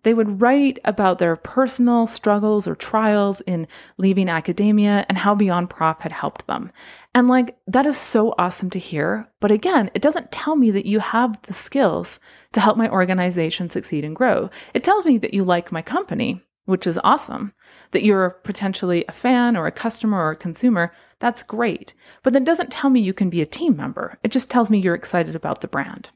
They 0.04 0.14
would 0.14 0.42
write 0.42 0.80
about 0.86 1.18
their 1.18 1.36
personal 1.36 2.08
struggles 2.08 2.68
or 2.68 2.76
trials 2.76 3.42
in 3.42 3.68
leaving 3.98 4.30
academia 4.30 5.06
and 5.10 5.18
how 5.18 5.34
Beyond 5.34 5.70
Prof 5.70 6.00
had 6.00 6.12
helped 6.12 6.46
them. 6.46 6.72
And 7.16 7.28
like, 7.28 7.58
that 7.68 7.86
is 7.86 7.98
so 7.98 8.36
awesome 8.38 8.70
to 8.72 8.80
hear. 8.80 9.30
But 9.40 9.52
again, 9.52 9.90
it 9.94 10.02
doesn't 10.02 10.32
tell 10.32 10.56
me 10.56 10.72
that 10.72 10.86
you 10.86 11.00
have 11.00 11.42
the 11.44 11.54
skills 11.54 12.20
to 12.52 12.60
help 12.60 12.78
my 12.78 12.90
organization 12.90 13.70
succeed 13.70 14.04
and 14.04 14.16
grow. 14.16 14.50
It 14.74 14.84
tells 14.84 15.06
me 15.06 15.18
that 15.20 15.34
you 15.34 15.44
like 15.44 15.72
my 15.72 15.82
company, 15.82 16.42
which 16.66 16.86
is 16.86 17.00
awesome. 17.04 17.54
That 17.92 18.04
you're 18.04 18.32
potentially 18.44 19.06
a 19.08 19.14
fan 19.14 19.56
or 19.56 19.68
a 19.68 19.72
customer 19.72 20.18
or 20.18 20.32
a 20.32 20.36
consumer, 20.36 20.94
that's 21.20 21.44
great. 21.44 21.94
But 22.24 22.34
that 22.34 22.44
doesn't 22.44 22.72
tell 22.72 22.90
me 22.90 23.00
you 23.00 23.14
can 23.14 23.30
be 23.30 23.42
a 23.42 23.46
team 23.46 23.78
member. 23.78 24.18
It 24.24 24.32
just 24.32 24.50
tells 24.50 24.70
me 24.70 24.80
you're 24.80 24.96
excited 24.96 25.36
about 25.36 25.62
the 25.62 25.68
brand. 25.68 26.10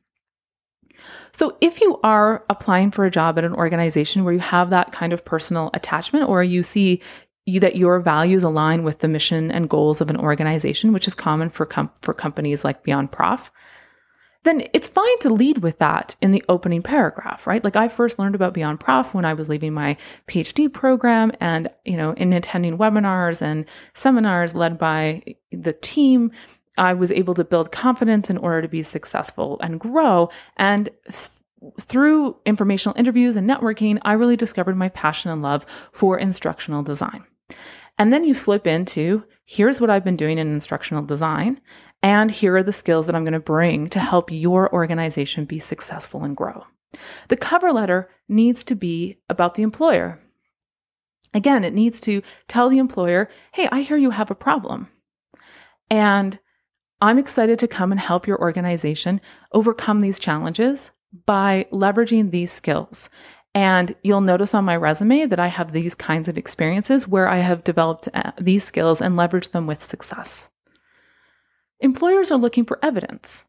So, 1.34 1.58
if 1.62 1.82
you 1.82 2.00
are 2.04 2.44
applying 2.50 2.92
for 2.92 3.06
a 3.06 3.12
job 3.12 3.38
at 3.38 3.44
an 3.44 3.54
organization 3.54 4.24
where 4.24 4.34
you 4.34 4.39
have 4.39 4.70
that 4.70 4.92
kind 4.92 5.13
of 5.13 5.25
personal 5.25 5.70
attachment, 5.74 6.30
or 6.30 6.44
you 6.44 6.63
see 6.63 7.01
you, 7.46 7.60
that 7.62 7.75
your 7.75 8.00
values 8.00 8.44
align 8.44 8.84
with 8.84 9.00
the 9.00 9.08
mission 9.08 9.51
and 9.51 9.70
goals 9.70 10.01
of 10.01 10.10
an 10.10 10.18
organization, 10.18 10.94
which 10.94 11.08
is 11.08 11.16
common 11.16 11.50
for 11.50 11.66
com- 11.66 11.92
for 12.01 12.13
companies 12.13 12.63
like 12.63 12.84
Beyond 12.84 13.12
Prof, 13.12 13.51
then 14.48 14.63
it's 14.74 14.88
fine 14.88 15.20
to 15.20 15.30
lead 15.30 15.60
with 15.60 15.77
that 15.80 16.16
in 16.22 16.32
the 16.32 16.44
opening 16.48 16.82
paragraph, 16.82 17.46
right? 17.46 17.63
Like 17.63 17.75
I 17.75 17.88
first 17.89 18.18
learned 18.18 18.36
about 18.36 18.54
Beyond 18.54 18.80
Prof 18.80 19.13
when 19.13 19.25
I 19.25 19.34
was 19.34 19.50
leaving 19.50 19.74
my 19.74 19.98
PhD 20.27 20.72
program 20.72 21.32
and, 21.42 21.70
you 21.86 21.98
know, 21.98 22.13
in 22.13 22.32
attending 22.34 22.77
webinars 22.77 23.42
and 23.42 23.66
seminars 23.94 24.56
led 24.56 24.77
by 24.77 25.24
the 25.51 25.74
team 25.74 26.32
I 26.78 26.94
was 26.94 27.12
able 27.12 27.34
to 27.36 27.44
build 27.44 27.72
confidence 27.72 28.30
in 28.30 28.38
order 28.38 28.62
to 28.62 28.68
be 28.68 28.84
successful 28.84 29.60
and 29.62 29.80
grow. 29.80 30.30
And 30.58 30.90
th- 31.10 31.30
through 31.82 32.38
informational 32.46 32.98
interviews 32.98 33.36
and 33.36 33.50
networking, 33.50 34.00
I 34.04 34.14
really 34.14 34.36
discovered 34.36 34.78
my 34.78 34.90
passion 34.90 35.32
and 35.32 35.42
love 35.42 35.66
for 35.92 36.18
instructional 36.18 36.84
design. 36.84 37.24
And 37.98 38.14
then 38.14 38.24
you 38.24 38.36
flip 38.36 38.68
into 38.68 39.24
here's 39.46 39.82
what 39.82 39.90
I've 39.90 40.04
been 40.04 40.18
doing 40.18 40.38
in 40.38 40.54
instructional 40.54 41.04
design, 41.04 41.62
and 42.04 42.30
here 42.30 42.56
are 42.58 42.64
the 42.64 42.74
skills 42.74 43.06
that 43.06 43.16
I'm 43.16 43.24
going 43.24 43.34
to 43.34 43.40
bring 43.40 43.90
to 43.90 44.00
help 44.00 44.30
your 44.30 44.72
organization 44.72 45.46
be 45.46 45.60
successful 45.60 46.24
and 46.24 46.36
grow. 46.36 46.66
The 47.30 47.38
cover 47.38 47.72
letter 47.72 48.10
needs 48.28 48.64
to 48.66 48.76
be 48.76 49.18
about 49.30 49.56
the 49.56 49.64
employer. 49.64 50.20
Again, 51.34 51.64
it 51.64 51.74
needs 51.74 52.00
to 52.02 52.22
tell 52.48 52.70
the 52.70 52.78
employer, 52.78 53.30
hey, 53.54 53.68
I 53.72 53.82
hear 53.82 53.98
you 53.98 54.12
have 54.12 54.32
a 54.32 54.36
problem. 54.36 54.90
And 55.90 56.40
I'm 57.00 57.20
excited 57.20 57.60
to 57.60 57.68
come 57.68 57.92
and 57.92 58.00
help 58.00 58.27
your 58.27 58.39
organization 58.39 59.22
overcome 59.54 60.01
these 60.01 60.20
challenges 60.20 60.92
by 61.25 61.68
leveraging 61.72 62.32
these 62.32 62.51
skills. 62.51 63.10
And 63.54 63.96
you'll 64.04 64.22
notice 64.22 64.54
on 64.54 64.66
my 64.66 64.75
resume 64.75 65.25
that 65.25 65.39
I 65.39 65.48
have 65.48 65.72
these 65.72 65.96
kinds 65.96 66.27
of 66.27 66.38
experiences 66.38 67.08
where 67.08 67.27
I 67.27 67.38
have 67.38 67.63
developed 67.63 68.08
uh, 68.13 68.32
these 68.39 68.63
skills 68.63 69.01
and 69.01 69.16
leveraged 69.16 69.51
them 69.51 69.68
with 69.68 69.84
success. 69.84 70.50
Employers 71.80 72.32
are 72.32 72.38
looking 72.38 72.66
for 72.66 72.80
evidence, 72.84 73.46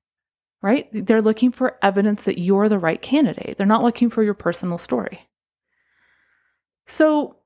right? 0.63 0.89
They're 0.93 1.23
looking 1.23 1.53
for 1.53 1.79
evidence 1.83 2.23
that 2.23 2.39
you're 2.39 2.69
the 2.69 2.79
right 2.79 3.01
candidate. 3.01 3.57
They're 3.57 3.67
not 3.67 3.83
looking 3.83 4.11
for 4.11 4.23
your 4.23 4.35
personal 4.35 4.79
story. 4.79 5.29
So 6.87 7.37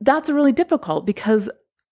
that's 0.00 0.30
really 0.30 0.52
difficult 0.52 1.06
because 1.06 1.48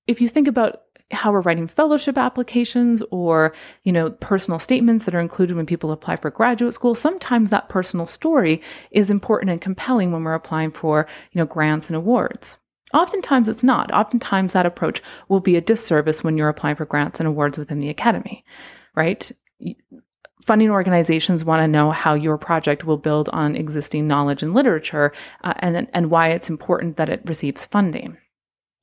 if 0.06 0.20
you 0.20 0.28
think 0.28 0.48
about 0.48 0.82
how 1.12 1.30
we're 1.32 1.40
writing 1.40 1.68
fellowship 1.68 2.18
applications 2.18 3.02
or 3.10 3.52
you 3.84 3.92
know 3.92 4.10
personal 4.10 4.58
statements 4.58 5.04
that 5.04 5.14
are 5.14 5.20
included 5.20 5.56
when 5.56 5.66
people 5.66 5.92
apply 5.92 6.16
for 6.16 6.30
graduate 6.30 6.74
school. 6.74 6.94
Sometimes 6.94 7.50
that 7.50 7.68
personal 7.68 8.06
story 8.06 8.60
is 8.90 9.10
important 9.10 9.50
and 9.50 9.60
compelling 9.60 10.12
when 10.12 10.24
we're 10.24 10.34
applying 10.34 10.72
for 10.72 11.06
you 11.32 11.38
know 11.38 11.46
grants 11.46 11.86
and 11.88 11.96
awards. 11.96 12.56
Oftentimes 12.94 13.48
it's 13.48 13.64
not. 13.64 13.92
Oftentimes 13.92 14.52
that 14.52 14.66
approach 14.66 15.02
will 15.28 15.40
be 15.40 15.56
a 15.56 15.60
disservice 15.60 16.24
when 16.24 16.38
you're 16.38 16.48
applying 16.48 16.76
for 16.76 16.86
grants 16.86 17.20
and 17.20 17.26
awards 17.26 17.58
within 17.58 17.80
the 17.80 17.88
academy 17.88 18.44
right? 18.96 19.30
Funding 20.44 20.70
organizations 20.70 21.44
want 21.44 21.60
to 21.60 21.68
know 21.68 21.92
how 21.92 22.14
your 22.14 22.38
project 22.38 22.84
will 22.84 22.96
build 22.96 23.28
on 23.28 23.54
existing 23.54 24.08
knowledge 24.08 24.42
and 24.42 24.54
literature 24.54 25.12
uh, 25.44 25.54
and, 25.60 25.88
and 25.92 26.10
why 26.10 26.28
it's 26.28 26.50
important 26.50 26.96
that 26.96 27.08
it 27.08 27.22
receives 27.24 27.66
funding 27.66 28.16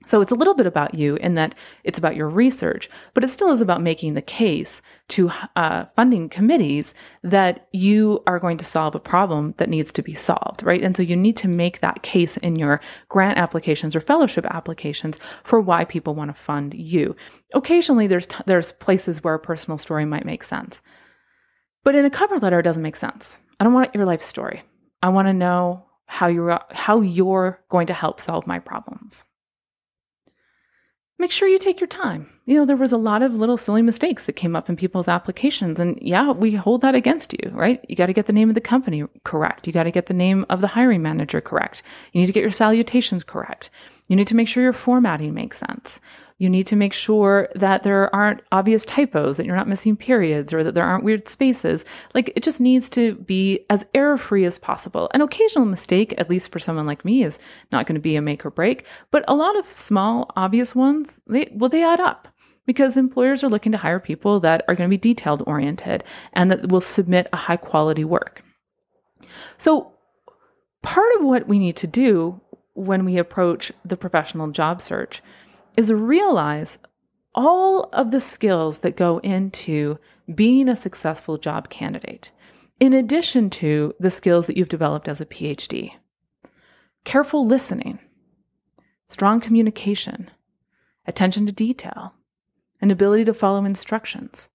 so 0.05 0.21
it's 0.21 0.31
a 0.31 0.35
little 0.35 0.53
bit 0.53 0.67
about 0.67 0.93
you 0.93 1.15
in 1.15 1.35
that 1.35 1.55
it's 1.83 1.97
about 1.97 2.15
your 2.15 2.29
research, 2.29 2.89
but 3.13 3.23
it 3.23 3.29
still 3.29 3.51
is 3.51 3.61
about 3.61 3.81
making 3.81 4.13
the 4.13 4.21
case 4.21 4.81
to 5.09 5.31
uh, 5.55 5.85
funding 5.95 6.29
committees 6.29 6.93
that 7.23 7.67
you 7.71 8.21
are 8.27 8.39
going 8.39 8.57
to 8.57 8.65
solve 8.65 8.95
a 8.95 8.99
problem 8.99 9.53
that 9.57 9.69
needs 9.69 9.91
to 9.93 10.01
be 10.01 10.13
solved, 10.13 10.63
right? 10.63 10.83
And 10.83 10.95
so 10.95 11.03
you 11.03 11.15
need 11.15 11.37
to 11.37 11.47
make 11.47 11.79
that 11.79 12.03
case 12.03 12.37
in 12.37 12.57
your 12.57 12.81
grant 13.09 13.37
applications 13.37 13.95
or 13.95 14.01
fellowship 14.01 14.45
applications 14.47 15.17
for 15.43 15.59
why 15.59 15.85
people 15.85 16.15
want 16.15 16.35
to 16.35 16.41
fund 16.41 16.73
you. 16.73 17.15
Occasionally, 17.53 18.07
there's 18.07 18.27
t- 18.27 18.43
there's 18.45 18.71
places 18.73 19.23
where 19.23 19.35
a 19.35 19.39
personal 19.39 19.77
story 19.77 20.05
might 20.05 20.25
make 20.25 20.43
sense, 20.43 20.81
but 21.83 21.95
in 21.95 22.05
a 22.05 22.09
cover 22.09 22.39
letter, 22.39 22.59
it 22.59 22.63
doesn't 22.63 22.83
make 22.83 22.95
sense. 22.95 23.37
I 23.59 23.63
don't 23.63 23.73
want 23.73 23.95
your 23.95 24.05
life 24.05 24.21
story. 24.21 24.63
I 25.01 25.09
want 25.09 25.27
to 25.27 25.33
know 25.33 25.85
how 26.05 26.27
you're 26.27 26.59
how 26.71 27.01
you're 27.01 27.61
going 27.69 27.87
to 27.87 27.93
help 27.93 28.19
solve 28.19 28.45
my 28.45 28.59
problems 28.59 29.23
make 31.19 31.31
sure 31.31 31.47
you 31.47 31.59
take 31.59 31.79
your 31.79 31.87
time. 31.87 32.29
You 32.45 32.55
know, 32.55 32.65
there 32.65 32.75
was 32.75 32.91
a 32.91 32.97
lot 32.97 33.21
of 33.21 33.33
little 33.33 33.57
silly 33.57 33.81
mistakes 33.81 34.25
that 34.25 34.33
came 34.33 34.55
up 34.55 34.69
in 34.69 34.75
people's 34.75 35.07
applications. 35.07 35.79
And 35.79 35.97
yeah, 36.01 36.31
we 36.31 36.55
hold 36.55 36.81
that 36.81 36.95
against 36.95 37.33
you, 37.33 37.49
right? 37.51 37.83
You 37.87 37.95
got 37.95 38.07
to 38.07 38.13
get 38.13 38.25
the 38.25 38.33
name 38.33 38.49
of 38.49 38.55
the 38.55 38.61
company 38.61 39.03
correct. 39.23 39.65
You 39.65 39.73
got 39.73 39.83
to 39.83 39.91
get 39.91 40.07
the 40.07 40.13
name 40.13 40.45
of 40.49 40.61
the 40.61 40.67
hiring 40.67 41.01
manager 41.01 41.39
correct. 41.39 41.81
You 42.11 42.19
need 42.19 42.27
to 42.27 42.33
get 42.33 42.41
your 42.41 42.51
salutations 42.51 43.23
correct. 43.23 43.69
You 44.07 44.15
need 44.15 44.27
to 44.27 44.35
make 44.35 44.47
sure 44.47 44.63
your 44.63 44.73
formatting 44.73 45.33
makes 45.33 45.59
sense. 45.59 45.99
You 46.37 46.49
need 46.49 46.67
to 46.67 46.75
make 46.75 46.93
sure 46.93 47.47
that 47.55 47.83
there 47.83 48.13
aren't 48.13 48.41
obvious 48.51 48.83
typos, 48.83 49.37
that 49.37 49.45
you're 49.45 49.55
not 49.55 49.67
missing 49.67 49.95
periods, 49.95 50.51
or 50.51 50.63
that 50.63 50.73
there 50.73 50.83
aren't 50.83 51.05
weird 51.05 51.29
spaces. 51.29 51.85
Like 52.13 52.33
it 52.35 52.43
just 52.43 52.59
needs 52.59 52.89
to 52.91 53.15
be 53.15 53.65
as 53.69 53.85
error 53.93 54.17
free 54.17 54.43
as 54.43 54.57
possible. 54.57 55.09
An 55.13 55.21
occasional 55.21 55.65
mistake, 55.65 56.13
at 56.17 56.29
least 56.29 56.51
for 56.51 56.59
someone 56.59 56.85
like 56.85 57.05
me, 57.05 57.23
is 57.23 57.39
not 57.71 57.85
going 57.85 57.95
to 57.95 58.01
be 58.01 58.15
a 58.15 58.21
make 58.21 58.45
or 58.45 58.51
break, 58.51 58.85
but 59.09 59.23
a 59.27 59.35
lot 59.35 59.55
of 59.55 59.77
small, 59.77 60.31
obvious 60.35 60.75
ones, 60.75 61.21
they, 61.27 61.49
well, 61.53 61.69
they 61.69 61.83
add 61.83 62.01
up 62.01 62.27
because 62.65 62.97
employers 62.97 63.43
are 63.43 63.49
looking 63.49 63.71
to 63.71 63.77
hire 63.77 63.99
people 63.99 64.39
that 64.39 64.63
are 64.67 64.75
going 64.75 64.89
to 64.89 64.97
be 64.97 65.13
detailed 65.13 65.43
oriented 65.47 66.03
and 66.33 66.51
that 66.51 66.69
will 66.69 66.81
submit 66.81 67.27
a 67.31 67.37
high 67.37 67.57
quality 67.57 68.03
work. 68.03 68.43
So, 69.57 69.93
part 70.81 71.15
of 71.15 71.23
what 71.23 71.47
we 71.47 71.59
need 71.59 71.77
to 71.77 71.87
do 71.87 72.41
when 72.73 73.05
we 73.05 73.17
approach 73.17 73.71
the 73.85 73.97
professional 73.97 74.49
job 74.51 74.81
search 74.81 75.21
is 75.77 75.91
realize 75.91 76.77
all 77.35 77.89
of 77.93 78.11
the 78.11 78.19
skills 78.19 78.79
that 78.79 78.95
go 78.95 79.19
into 79.19 79.97
being 80.33 80.69
a 80.69 80.75
successful 80.75 81.37
job 81.37 81.69
candidate, 81.69 82.31
in 82.79 82.93
addition 82.93 83.49
to 83.49 83.93
the 83.99 84.11
skills 84.11 84.47
that 84.47 84.57
you've 84.57 84.69
developed 84.69 85.07
as 85.07 85.19
a 85.19 85.25
PhD. 85.25 85.93
Careful 87.03 87.45
listening, 87.45 87.99
strong 89.09 89.41
communication, 89.41 90.29
attention 91.05 91.45
to 91.45 91.51
detail, 91.51 92.13
an 92.81 92.91
ability 92.91 93.25
to 93.25 93.33
follow 93.33 93.65
instructions. 93.65 94.49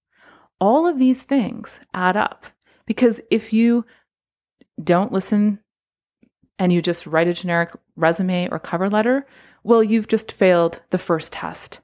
All 0.59 0.87
of 0.87 0.99
these 0.99 1.23
things 1.23 1.79
add 1.93 2.17
up 2.17 2.45
because 2.85 3.21
if 3.29 3.53
you 3.53 3.85
don't 4.81 5.11
listen 5.11 5.59
and 6.59 6.71
you 6.71 6.81
just 6.81 7.07
write 7.07 7.27
a 7.27 7.33
generic 7.33 7.71
resume 7.95 8.47
or 8.51 8.59
cover 8.59 8.89
letter, 8.89 9.25
well, 9.63 9.83
you've 9.83 10.07
just 10.07 10.31
failed 10.31 10.81
the 10.91 10.97
first 10.97 11.33
test 11.33 11.79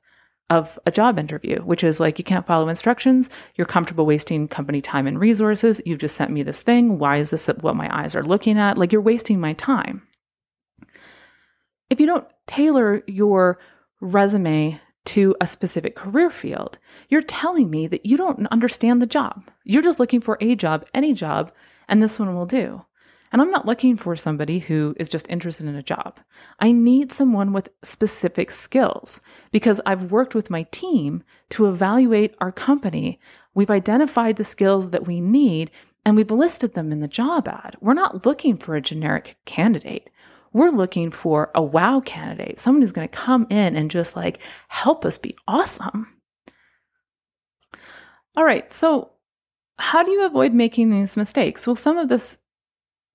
of 0.50 0.78
a 0.86 0.92
job 0.92 1.18
interview, 1.18 1.60
which 1.62 1.84
is 1.84 2.00
like 2.00 2.20
you 2.20 2.24
can't 2.24 2.46
follow 2.46 2.70
instructions, 2.70 3.30
you're 3.56 3.66
comfortable 3.66 4.06
wasting 4.06 4.48
company 4.48 4.80
time 4.82 5.08
and 5.08 5.20
resources, 5.20 5.82
you've 5.86 6.00
just 6.00 6.16
sent 6.16 6.30
me 6.30 6.44
this 6.44 6.60
thing, 6.60 7.00
why 7.00 7.18
is 7.18 7.32
this 7.32 7.48
what 7.48 7.76
my 7.76 7.90
eyes 7.98 8.14
are 8.14 8.24
looking 8.24 8.60
at? 8.60 8.78
Like 8.78 8.92
you're 8.92 9.02
wasting 9.02 9.40
my 9.40 9.54
time. 9.54 10.04
If 11.90 12.00
you 12.00 12.06
don't 12.06 12.28
tailor 12.46 13.02
your 13.08 13.58
resume 14.02 14.80
to 15.06 15.36
a 15.40 15.48
specific 15.48 15.96
career 15.96 16.30
field. 16.30 16.78
You're 17.10 17.22
telling 17.22 17.70
me 17.70 17.88
that 17.88 18.06
you 18.06 18.18
don't 18.18 18.48
understand 18.48 19.02
the 19.02 19.08
job. 19.08 19.50
You're 19.64 19.84
just 19.84 20.00
looking 20.00 20.22
for 20.22 20.38
a 20.42 20.56
job, 20.56 20.86
any 20.94 21.14
job, 21.14 21.52
and 21.88 22.02
this 22.02 22.20
one 22.20 22.36
will 22.36 22.46
do. 22.46 22.84
And 23.36 23.42
I'm 23.42 23.52
not 23.52 23.66
looking 23.66 23.98
for 23.98 24.16
somebody 24.16 24.60
who 24.60 24.96
is 24.98 25.10
just 25.10 25.30
interested 25.30 25.66
in 25.66 25.76
a 25.76 25.84
job. 25.84 26.22
I 26.62 26.72
need 26.72 27.12
someone 27.12 27.52
with 27.52 27.68
specific 27.84 28.50
skills 28.50 29.20
because 29.52 29.82
I've 29.86 30.10
worked 30.10 30.34
with 30.34 30.50
my 30.50 30.64
team 30.72 31.22
to 31.50 31.66
evaluate 31.66 32.34
our 32.40 32.54
company. 32.54 33.20
We've 33.54 33.70
identified 33.70 34.38
the 34.38 34.46
skills 34.46 34.92
that 34.92 35.06
we 35.06 35.20
need 35.20 35.70
and 36.06 36.16
we've 36.16 36.32
listed 36.32 36.76
them 36.76 36.94
in 36.94 37.02
the 37.02 37.10
job 37.10 37.50
ad. 37.50 37.76
We're 37.82 37.94
not 37.94 38.26
looking 38.26 38.56
for 38.56 38.78
a 38.78 38.82
generic 38.82 39.36
candidate. 39.44 40.10
We're 40.54 40.72
looking 40.72 41.12
for 41.12 41.52
a 41.54 41.62
wow 41.62 42.00
candidate, 42.00 42.62
someone 42.62 42.84
who's 42.84 42.94
going 42.94 43.10
to 43.10 43.14
come 43.14 43.48
in 43.50 43.76
and 43.76 43.92
just 43.92 44.16
like 44.16 44.40
help 44.70 45.04
us 45.04 45.18
be 45.18 45.36
awesome. 45.46 46.08
All 48.38 48.46
right, 48.46 48.74
so 48.74 49.12
how 49.78 50.04
do 50.04 50.12
you 50.12 50.26
avoid 50.26 50.54
making 50.54 50.90
these 50.90 51.18
mistakes? 51.18 51.68
Well, 51.68 51.76
some 51.76 51.98
of 51.98 52.08
this 52.08 52.38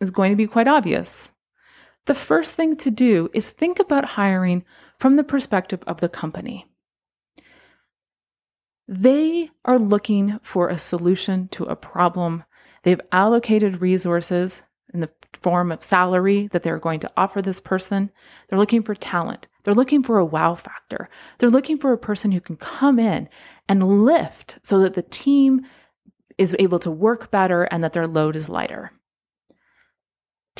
is 0.00 0.10
going 0.10 0.30
to 0.30 0.36
be 0.36 0.46
quite 0.46 0.68
obvious. 0.68 1.28
The 2.06 2.14
first 2.14 2.54
thing 2.54 2.76
to 2.78 2.90
do 2.90 3.30
is 3.34 3.50
think 3.50 3.78
about 3.78 4.04
hiring 4.04 4.64
from 4.98 5.16
the 5.16 5.24
perspective 5.24 5.84
of 5.86 6.00
the 6.00 6.08
company. 6.08 6.66
They 8.88 9.50
are 9.64 9.78
looking 9.78 10.40
for 10.42 10.68
a 10.68 10.78
solution 10.78 11.48
to 11.48 11.64
a 11.64 11.76
problem. 11.76 12.44
They've 12.82 13.00
allocated 13.12 13.80
resources 13.80 14.62
in 14.92 15.00
the 15.00 15.10
form 15.40 15.70
of 15.70 15.84
salary 15.84 16.48
that 16.48 16.64
they're 16.64 16.80
going 16.80 17.00
to 17.00 17.12
offer 17.16 17.40
this 17.40 17.60
person. 17.60 18.10
They're 18.48 18.58
looking 18.58 18.82
for 18.82 18.96
talent. 18.96 19.46
They're 19.62 19.74
looking 19.74 20.02
for 20.02 20.18
a 20.18 20.24
wow 20.24 20.56
factor. 20.56 21.08
They're 21.38 21.50
looking 21.50 21.78
for 21.78 21.92
a 21.92 21.98
person 21.98 22.32
who 22.32 22.40
can 22.40 22.56
come 22.56 22.98
in 22.98 23.28
and 23.68 24.04
lift 24.04 24.58
so 24.64 24.80
that 24.80 24.94
the 24.94 25.02
team 25.02 25.60
is 26.38 26.56
able 26.58 26.80
to 26.80 26.90
work 26.90 27.30
better 27.30 27.64
and 27.64 27.84
that 27.84 27.92
their 27.92 28.08
load 28.08 28.34
is 28.34 28.48
lighter 28.48 28.90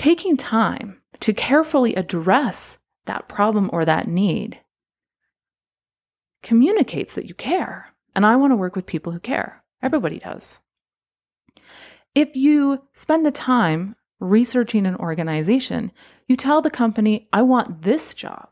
taking 0.00 0.35
time 0.35 0.99
to 1.21 1.35
carefully 1.35 1.95
address 1.95 2.78
that 3.04 3.28
problem 3.28 3.69
or 3.71 3.85
that 3.85 4.09
need 4.09 4.59
communicates 6.42 7.14
that 7.14 7.26
you 7.26 7.35
care. 7.35 7.92
And 8.16 8.25
I 8.25 8.37
want 8.37 8.50
to 8.50 8.57
work 8.57 8.75
with 8.75 8.87
people 8.87 9.12
who 9.12 9.21
care. 9.21 9.62
Everybody 9.83 10.19
does. 10.19 10.59
If 12.14 12.35
you 12.35 12.80
spend 12.95 13.26
the 13.26 13.30
time 13.30 13.95
researching 14.21 14.87
an 14.87 14.97
organization, 14.97 15.92
you 16.26 16.35
tell 16.35 16.62
the 16.62 16.71
company, 16.71 17.28
I 17.30 17.42
want 17.42 17.83
this 17.83 18.14
job. 18.14 18.49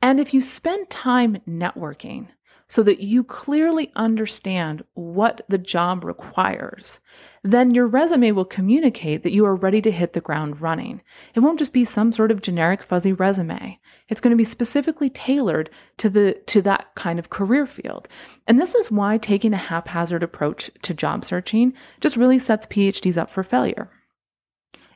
And 0.00 0.18
if 0.18 0.32
you 0.32 0.40
spend 0.40 0.88
time 0.88 1.42
networking, 1.46 2.28
so 2.70 2.84
that 2.84 3.00
you 3.00 3.24
clearly 3.24 3.90
understand 3.96 4.84
what 4.94 5.40
the 5.48 5.58
job 5.58 6.04
requires, 6.04 7.00
then 7.42 7.74
your 7.74 7.88
resume 7.88 8.30
will 8.30 8.44
communicate 8.44 9.24
that 9.24 9.32
you 9.32 9.44
are 9.44 9.56
ready 9.56 9.82
to 9.82 9.90
hit 9.90 10.12
the 10.12 10.20
ground 10.20 10.60
running. 10.60 11.02
It 11.34 11.40
won't 11.40 11.58
just 11.58 11.72
be 11.72 11.84
some 11.84 12.12
sort 12.12 12.30
of 12.30 12.42
generic 12.42 12.84
fuzzy 12.84 13.12
resume. 13.12 13.80
It's 14.08 14.20
going 14.20 14.30
to 14.30 14.36
be 14.36 14.44
specifically 14.44 15.10
tailored 15.10 15.68
to 15.96 16.08
the 16.08 16.34
to 16.46 16.62
that 16.62 16.94
kind 16.94 17.18
of 17.18 17.28
career 17.28 17.66
field. 17.66 18.06
And 18.46 18.58
this 18.58 18.76
is 18.76 18.88
why 18.88 19.18
taking 19.18 19.52
a 19.52 19.58
haphazard 19.58 20.22
approach 20.22 20.70
to 20.82 20.94
job 20.94 21.24
searching 21.24 21.74
just 22.00 22.16
really 22.16 22.38
sets 22.38 22.66
PhDs 22.66 23.16
up 23.16 23.30
for 23.30 23.42
failure. 23.42 23.90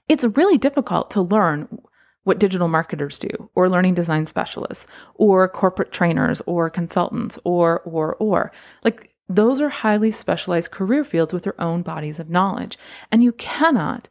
It's 0.09 0.25
really 0.25 0.59
difficult 0.59 1.11
to 1.13 1.23
learn 1.23 1.81
what 2.25 2.39
digital 2.39 2.69
marketers 2.69 3.19
do, 3.19 3.51
or 3.55 3.69
learning 3.69 3.95
design 3.95 4.27
specialists, 4.27 4.87
or 5.15 5.49
corporate 5.49 5.93
trainers, 5.93 6.43
or 6.47 6.69
consultants, 6.69 7.39
or, 7.45 7.81
or, 7.81 8.17
or. 8.17 8.51
Like, 8.83 9.15
those 9.29 9.61
are 9.61 9.69
highly 9.69 10.11
specialized 10.11 10.71
career 10.71 11.05
fields 11.05 11.33
with 11.33 11.45
their 11.45 11.61
own 11.61 11.83
bodies 11.83 12.19
of 12.19 12.29
knowledge. 12.29 12.79
And 13.11 13.23
you 13.23 13.33
cannot 13.33 14.09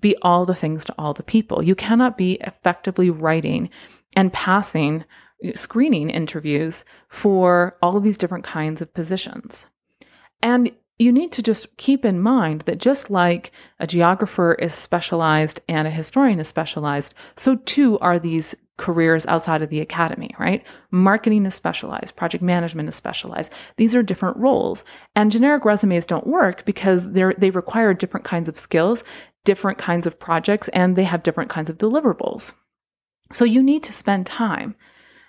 be 0.00 0.16
all 0.22 0.44
the 0.44 0.54
things 0.54 0.84
to 0.84 0.94
all 0.98 1.14
the 1.14 1.22
people. 1.22 1.62
You 1.62 1.74
cannot 1.74 2.18
be 2.18 2.34
effectively 2.40 3.10
writing 3.10 3.70
and 4.14 4.32
passing 4.32 5.04
screening 5.54 6.10
interviews 6.10 6.84
for 7.08 7.76
all 7.82 7.96
of 7.96 8.02
these 8.02 8.16
different 8.16 8.44
kinds 8.44 8.80
of 8.80 8.94
positions. 8.94 9.66
And 10.40 10.72
you 11.02 11.12
need 11.12 11.32
to 11.32 11.42
just 11.42 11.76
keep 11.76 12.04
in 12.04 12.20
mind 12.20 12.62
that 12.62 12.78
just 12.78 13.10
like 13.10 13.52
a 13.78 13.86
geographer 13.86 14.54
is 14.54 14.74
specialized 14.74 15.60
and 15.68 15.86
a 15.86 15.90
historian 15.90 16.40
is 16.40 16.48
specialized, 16.48 17.14
so 17.36 17.56
too 17.56 17.98
are 17.98 18.18
these 18.18 18.54
careers 18.78 19.26
outside 19.26 19.62
of 19.62 19.68
the 19.68 19.80
academy, 19.80 20.34
right? 20.38 20.64
Marketing 20.90 21.44
is 21.46 21.54
specialized, 21.54 22.16
project 22.16 22.42
management 22.42 22.88
is 22.88 22.94
specialized. 22.94 23.52
These 23.76 23.94
are 23.94 24.02
different 24.02 24.36
roles. 24.38 24.84
And 25.14 25.30
generic 25.30 25.64
resumes 25.64 26.06
don't 26.06 26.26
work 26.26 26.64
because 26.64 27.12
they 27.12 27.24
they 27.38 27.50
require 27.50 27.94
different 27.94 28.24
kinds 28.24 28.48
of 28.48 28.58
skills, 28.58 29.04
different 29.44 29.78
kinds 29.78 30.06
of 30.06 30.18
projects, 30.18 30.68
and 30.68 30.96
they 30.96 31.04
have 31.04 31.22
different 31.22 31.50
kinds 31.50 31.70
of 31.70 31.78
deliverables. 31.78 32.52
So 33.30 33.44
you 33.44 33.62
need 33.62 33.82
to 33.84 33.92
spend 33.92 34.26
time 34.26 34.74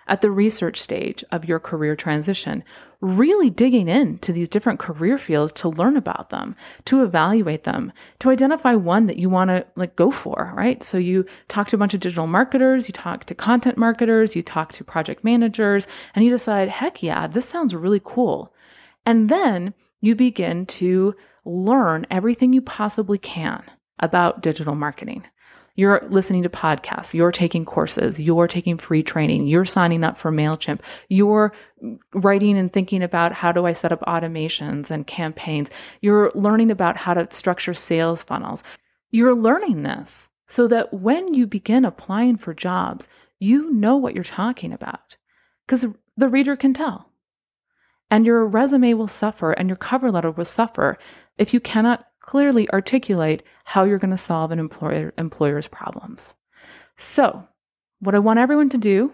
at 0.07 0.21
the 0.21 0.31
research 0.31 0.81
stage 0.81 1.23
of 1.31 1.45
your 1.45 1.59
career 1.59 1.95
transition, 1.95 2.63
really 3.01 3.49
digging 3.49 3.87
into 3.87 4.31
these 4.31 4.47
different 4.47 4.79
career 4.79 5.17
fields 5.17 5.51
to 5.51 5.69
learn 5.69 5.97
about 5.97 6.29
them, 6.29 6.55
to 6.85 7.03
evaluate 7.03 7.63
them, 7.63 7.91
to 8.19 8.29
identify 8.29 8.73
one 8.73 9.07
that 9.07 9.17
you 9.17 9.29
want 9.29 9.49
to 9.49 9.65
like 9.75 9.95
go 9.95 10.09
for, 10.11 10.53
right? 10.55 10.81
So 10.81 10.97
you 10.97 11.25
talk 11.47 11.67
to 11.67 11.75
a 11.75 11.79
bunch 11.79 11.93
of 11.93 11.99
digital 11.99 12.27
marketers, 12.27 12.87
you 12.87 12.93
talk 12.93 13.25
to 13.25 13.35
content 13.35 13.77
marketers, 13.77 14.35
you 14.35 14.41
talk 14.41 14.71
to 14.73 14.83
project 14.83 15.23
managers, 15.23 15.87
and 16.15 16.23
you 16.23 16.31
decide, 16.31 16.69
heck 16.69 17.03
yeah, 17.03 17.27
this 17.27 17.47
sounds 17.47 17.75
really 17.75 18.01
cool. 18.03 18.53
And 19.05 19.29
then 19.29 19.73
you 19.99 20.15
begin 20.15 20.65
to 20.65 21.15
learn 21.45 22.05
everything 22.09 22.53
you 22.53 22.61
possibly 22.61 23.17
can 23.17 23.63
about 23.99 24.41
digital 24.41 24.75
marketing. 24.75 25.23
You're 25.75 26.05
listening 26.07 26.43
to 26.43 26.49
podcasts, 26.49 27.15
you're 27.15 27.31
taking 27.31 27.65
courses, 27.65 28.19
you're 28.19 28.47
taking 28.47 28.77
free 28.77 29.01
training, 29.01 29.47
you're 29.47 29.65
signing 29.65 30.03
up 30.03 30.19
for 30.19 30.31
MailChimp, 30.31 30.81
you're 31.09 31.51
writing 32.13 32.59
and 32.59 32.71
thinking 32.71 33.01
about 33.01 33.33
how 33.33 33.51
do 33.51 33.65
I 33.65 33.73
set 33.73 33.91
up 33.91 34.01
automations 34.01 34.91
and 34.91 35.07
campaigns, 35.07 35.69
you're 36.01 36.31
learning 36.35 36.69
about 36.69 36.97
how 36.97 37.15
to 37.15 37.27
structure 37.31 37.73
sales 37.73 38.21
funnels. 38.21 38.61
You're 39.09 39.35
learning 39.35 39.81
this 39.81 40.29
so 40.47 40.67
that 40.67 40.93
when 40.93 41.33
you 41.33 41.47
begin 41.47 41.85
applying 41.85 42.37
for 42.37 42.53
jobs, 42.53 43.07
you 43.39 43.71
know 43.71 43.97
what 43.97 44.13
you're 44.13 44.23
talking 44.23 44.73
about 44.73 45.17
because 45.65 45.87
the 46.15 46.29
reader 46.29 46.55
can 46.55 46.73
tell. 46.73 47.09
And 48.11 48.27
your 48.27 48.45
resume 48.45 48.93
will 48.93 49.07
suffer 49.07 49.53
and 49.53 49.67
your 49.67 49.75
cover 49.75 50.11
letter 50.11 50.29
will 50.29 50.45
suffer 50.45 50.99
if 51.39 51.51
you 51.51 51.59
cannot 51.59 52.05
clearly 52.23 52.67
articulate 52.71 53.43
how 53.65 53.83
you're 53.83 53.99
going 53.99 54.11
to 54.11 54.17
solve 54.17 54.51
an 54.51 54.59
employer 54.59 55.13
employer's 55.17 55.67
problems. 55.67 56.33
So, 56.97 57.47
what 57.99 58.15
I 58.15 58.19
want 58.19 58.39
everyone 58.39 58.69
to 58.69 58.77
do 58.77 59.13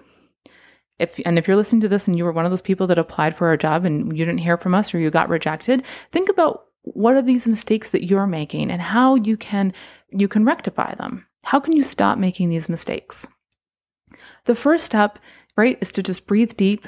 if 1.00 1.20
and 1.26 1.38
if 1.38 1.48
you're 1.48 1.58
listening 1.58 1.82
to 1.82 1.88
this 1.88 2.08
and 2.08 2.18
you 2.18 2.24
were 2.24 2.32
one 2.32 2.46
of 2.46 2.52
those 2.52 2.62
people 2.62 2.88
that 2.88 3.00
applied 3.00 3.38
for 3.38 3.52
a 3.52 3.58
job 3.58 3.86
and 3.86 4.18
you 4.18 4.26
didn't 4.26 4.40
hear 4.40 4.58
from 4.58 4.76
us 4.76 4.94
or 4.94 5.00
you 5.00 5.10
got 5.10 5.30
rejected, 5.30 5.84
think 6.12 6.30
about 6.30 6.66
what 6.84 7.16
are 7.16 7.22
these 7.22 7.48
mistakes 7.48 7.90
that 7.90 8.06
you're 8.06 8.28
making 8.28 8.70
and 8.70 8.82
how 8.82 9.16
you 9.16 9.38
can 9.38 9.74
you 10.12 10.28
can 10.28 10.46
rectify 10.46 10.94
them. 10.96 11.26
How 11.44 11.60
can 11.60 11.74
you 11.74 11.84
stop 11.84 12.18
making 12.18 12.50
these 12.50 12.70
mistakes? 12.70 13.26
The 14.46 14.56
first 14.56 14.86
step, 14.86 15.20
right, 15.56 15.78
is 15.82 15.92
to 15.94 16.04
just 16.04 16.28
breathe 16.28 16.58
deep, 16.58 16.88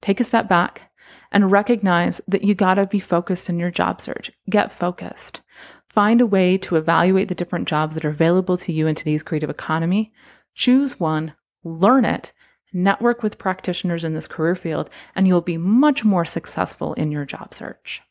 take 0.00 0.20
a 0.20 0.24
step 0.24 0.48
back, 0.48 0.82
and 1.32 1.50
recognize 1.50 2.20
that 2.28 2.44
you 2.44 2.54
got 2.54 2.74
to 2.74 2.86
be 2.86 3.00
focused 3.00 3.48
in 3.48 3.58
your 3.58 3.70
job 3.70 4.00
search. 4.00 4.30
Get 4.48 4.72
focused. 4.72 5.40
Find 5.88 6.20
a 6.20 6.26
way 6.26 6.58
to 6.58 6.76
evaluate 6.76 7.28
the 7.28 7.34
different 7.34 7.68
jobs 7.68 7.94
that 7.94 8.04
are 8.04 8.10
available 8.10 8.56
to 8.58 8.72
you 8.72 8.86
in 8.86 8.94
today's 8.94 9.22
creative 9.22 9.50
economy. 9.50 10.12
Choose 10.54 11.00
one, 11.00 11.34
learn 11.64 12.04
it, 12.04 12.32
network 12.72 13.22
with 13.22 13.38
practitioners 13.38 14.04
in 14.04 14.14
this 14.14 14.26
career 14.26 14.54
field, 14.54 14.90
and 15.14 15.26
you'll 15.26 15.40
be 15.40 15.56
much 15.56 16.04
more 16.04 16.24
successful 16.24 16.92
in 16.94 17.10
your 17.10 17.24
job 17.24 17.54
search. 17.54 18.02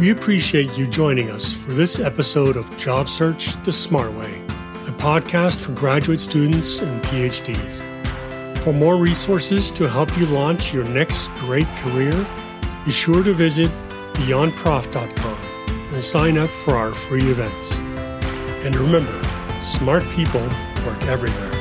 We 0.00 0.10
appreciate 0.10 0.76
you 0.76 0.88
joining 0.88 1.30
us 1.30 1.52
for 1.52 1.70
this 1.70 2.00
episode 2.00 2.56
of 2.56 2.76
Job 2.76 3.08
Search 3.08 3.62
the 3.64 3.72
Smart 3.72 4.12
Way, 4.12 4.34
a 4.88 4.94
podcast 4.98 5.60
for 5.60 5.70
graduate 5.72 6.18
students 6.18 6.80
and 6.80 7.00
PhDs. 7.04 7.93
For 8.64 8.72
more 8.72 8.96
resources 8.96 9.70
to 9.72 9.86
help 9.86 10.16
you 10.16 10.24
launch 10.24 10.72
your 10.72 10.84
next 10.84 11.28
great 11.34 11.66
career, 11.76 12.26
be 12.86 12.92
sure 12.92 13.22
to 13.22 13.34
visit 13.34 13.70
beyondprof.com 14.14 15.38
and 15.92 16.02
sign 16.02 16.38
up 16.38 16.48
for 16.48 16.74
our 16.74 16.92
free 16.92 17.30
events. 17.30 17.80
And 18.64 18.74
remember, 18.74 19.22
smart 19.60 20.02
people 20.14 20.40
work 20.86 21.04
everywhere. 21.04 21.53